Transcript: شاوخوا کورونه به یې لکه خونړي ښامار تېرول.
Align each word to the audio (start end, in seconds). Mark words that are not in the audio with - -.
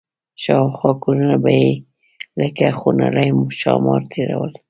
شاوخوا 0.43 0.91
کورونه 1.03 1.35
به 1.43 1.51
یې 1.61 1.71
لکه 2.39 2.65
خونړي 2.79 3.29
ښامار 3.59 4.01
تېرول. 4.11 4.51